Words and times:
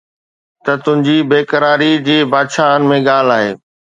ته 0.63 0.73
تنهنجي 0.83 1.17
بيقراري 1.29 1.91
جي 2.09 2.17
بادشاهن 2.33 2.81
۾ 2.95 2.97
ڳالهه 3.09 3.37
آهي 3.37 3.53